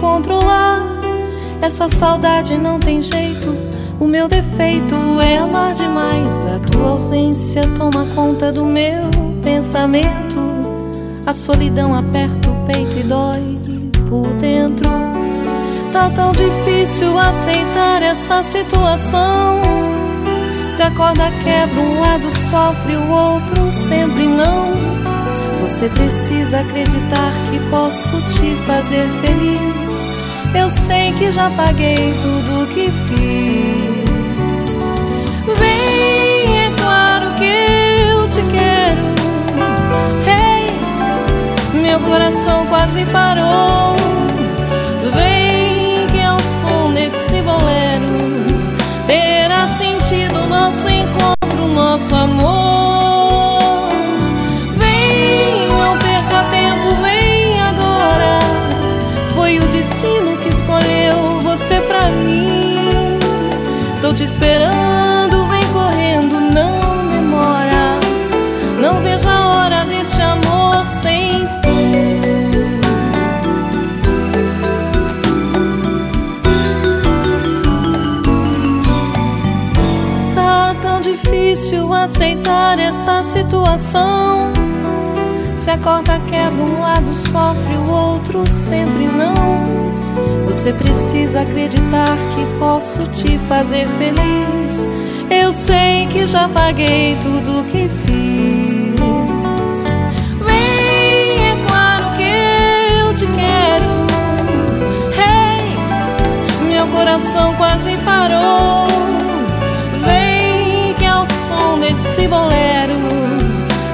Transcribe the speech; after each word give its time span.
controlar. 0.00 0.82
Essa 1.60 1.88
saudade 1.88 2.56
não 2.56 2.80
tem 2.80 3.02
jeito. 3.02 3.56
O 4.00 4.06
meu 4.06 4.28
defeito 4.28 4.94
é 5.20 5.38
amar 5.38 5.74
demais. 5.74 6.46
A 6.46 6.58
tua 6.60 6.90
ausência 6.90 7.62
toma 7.76 8.06
conta 8.14 8.50
do 8.50 8.64
meu 8.64 9.10
pensamento. 9.42 10.38
A 11.26 11.32
solidão 11.32 11.94
aperta 11.94 12.50
o 12.50 12.66
peito 12.66 12.98
e 12.98 13.02
dói 13.02 13.58
por 14.08 14.26
dentro. 14.34 14.88
Tá 15.92 16.10
tão 16.10 16.32
difícil 16.32 17.18
aceitar 17.18 18.02
essa 18.02 18.42
situação. 18.42 19.60
Se 20.68 20.82
a 20.82 20.90
corda 20.90 21.30
quebra, 21.42 21.80
um 21.80 22.00
lado 22.00 22.30
sofre, 22.30 22.94
o 22.94 23.10
outro 23.10 23.72
sempre 23.72 24.26
não. 24.26 24.97
Você 25.68 25.86
precisa 25.90 26.60
acreditar 26.60 27.30
que 27.50 27.60
posso 27.68 28.16
te 28.22 28.56
fazer 28.64 29.06
feliz. 29.10 30.08
Eu 30.58 30.66
sei 30.66 31.12
que 31.12 31.30
já 31.30 31.50
paguei 31.50 32.14
tudo 32.22 32.66
que 32.68 32.90
fiz. 32.90 34.78
Vem, 35.58 36.64
é 36.64 36.70
claro 36.74 37.34
que 37.34 37.44
eu 37.44 38.26
te 38.30 38.40
quero. 38.50 39.02
Hey, 40.26 40.72
meu 41.82 42.00
coração 42.00 42.64
quase 42.68 43.04
parou. 43.04 43.94
Vem, 45.14 46.06
que 46.06 46.26
o 46.26 46.42
som 46.42 46.94
desse 46.94 47.42
bolero. 47.42 48.47
Tô 64.00 64.14
te 64.14 64.22
esperando, 64.22 65.44
vem 65.48 65.64
correndo, 65.72 66.40
não 66.40 67.08
demora. 67.10 67.98
Não 68.80 69.00
vejo 69.00 69.28
a 69.28 69.48
hora 69.48 69.84
deste 69.84 70.22
amor 70.22 70.86
sem 70.86 71.32
fim. 71.62 72.80
Tá 80.34 80.76
tão 80.80 81.00
difícil 81.00 81.92
aceitar 81.92 82.78
essa 82.78 83.20
situação. 83.24 84.52
Se 85.56 85.72
a 85.72 85.78
corda 85.78 86.20
quebra, 86.28 86.62
um 86.62 86.80
lado 86.80 87.14
sofre, 87.16 87.74
o 87.74 87.90
outro 87.90 88.48
sempre 88.48 89.08
não. 89.08 89.77
Você 90.46 90.72
precisa 90.72 91.42
acreditar 91.42 92.16
que 92.34 92.58
posso 92.58 93.06
te 93.08 93.38
fazer 93.38 93.86
feliz. 93.88 94.90
Eu 95.30 95.52
sei 95.52 96.06
que 96.06 96.26
já 96.26 96.48
paguei 96.48 97.16
tudo 97.22 97.64
que 97.64 97.88
fiz. 97.88 98.98
Vem, 100.40 101.48
é 101.48 101.56
claro 101.66 102.06
que 102.16 103.02
eu 103.02 103.14
te 103.14 103.26
quero. 103.26 103.90
Hey, 105.12 105.76
meu 106.66 106.86
coração 106.88 107.54
quase 107.54 107.96
parou. 107.98 108.86
Vem, 110.06 110.94
que 110.94 111.04
é 111.04 111.14
o 111.14 111.26
som 111.26 111.78
desse 111.78 112.26
bolero. 112.26 112.96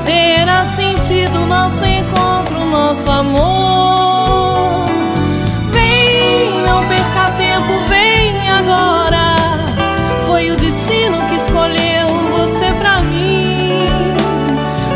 Terá 0.04 0.64
sentido 0.64 1.46
nosso 1.46 1.84
encontro, 1.84 2.64
nosso 2.66 3.10
amor. 3.10 4.03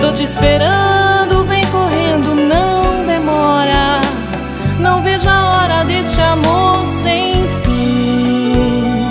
Tô 0.09 0.15
te 0.15 0.23
esperando, 0.23 1.45
vem 1.45 1.63
correndo, 1.67 2.35
não 2.35 3.07
demora. 3.07 4.01
Não 4.81 5.03
vejo 5.03 5.29
a 5.29 5.51
hora 5.51 5.85
deste 5.85 6.19
amor 6.19 6.87
sem 6.87 7.35
fim. 7.63 9.11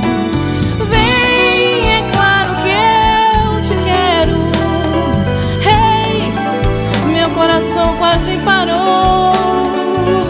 Vem, 0.90 1.98
é 1.98 2.02
claro 2.12 2.56
que 2.64 2.70
eu 2.74 3.62
te 3.62 3.76
quero. 3.84 4.40
Hey, 5.62 6.34
meu 7.14 7.30
coração 7.30 7.96
quase 7.98 8.36
parou. 8.38 9.34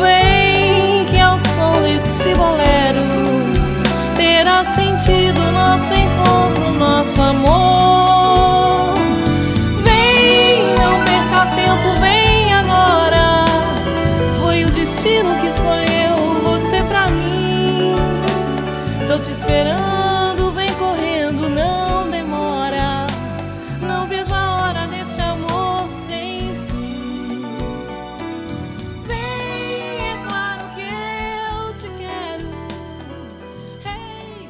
Vem, 0.01 1.05
que 1.05 1.17
é 1.17 1.29
o 1.29 1.39
som 1.39 1.81
desse 1.81 2.35
bolero. 2.35 3.07
Terá 4.17 4.66
sentido 4.66 5.39
nosso 5.49 5.94
encontro, 5.94 6.56
Estou 19.17 19.33
te 19.33 19.39
esperando, 19.39 20.51
vem 20.51 20.72
correndo, 20.75 21.50
não 21.50 22.07
demora. 22.07 23.07
Não 23.81 24.05
vejo 24.05 24.31
a 24.31 24.61
hora 24.61 24.88
desse 24.88 25.19
amor 25.19 25.89
sem 25.89 26.55
fim. 26.67 27.41
Vem, 29.07 30.11
é 30.11 30.17
claro 30.28 30.69
que 30.75 30.83
eu 30.83 31.73
te 31.73 31.89
quero. 31.97 32.47
Hey, 33.83 34.50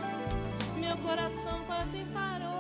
meu 0.76 0.98
coração 0.98 1.62
quase 1.66 2.00
parou. 2.14 2.57